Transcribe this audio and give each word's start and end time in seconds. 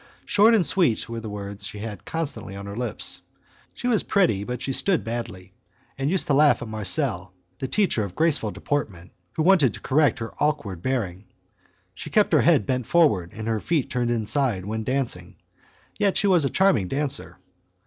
"Short 0.25 0.55
and 0.55 0.65
sweet," 0.65 1.07
were 1.07 1.19
the 1.19 1.29
words 1.29 1.67
she 1.67 1.77
had 1.77 2.05
constantly 2.05 2.55
on 2.55 2.65
her 2.65 2.75
lips. 2.75 3.21
She 3.75 3.87
was 3.87 4.01
pretty 4.01 4.43
but 4.43 4.59
she 4.59 4.73
stood 4.73 5.03
badly, 5.03 5.53
and 5.95 6.09
used 6.09 6.25
to 6.25 6.33
laugh 6.33 6.63
at 6.63 6.67
Marcel, 6.67 7.35
the 7.59 7.67
teacher 7.67 8.03
of 8.03 8.15
graceful 8.15 8.49
deportment, 8.49 9.11
who 9.33 9.43
wanted 9.43 9.75
to 9.75 9.79
correct 9.79 10.17
her 10.17 10.33
awkward 10.39 10.81
bearing. 10.81 11.25
She 11.93 12.09
kept 12.09 12.33
her 12.33 12.41
head 12.41 12.65
bent 12.65 12.87
forward 12.87 13.31
and 13.35 13.47
her 13.47 13.59
feet 13.59 13.91
turned 13.91 14.09
inside 14.09 14.65
when 14.65 14.83
dancing; 14.83 15.35
yet 15.99 16.17
she 16.17 16.25
was 16.25 16.45
a 16.45 16.49
charming 16.49 16.87
dancer. 16.87 17.37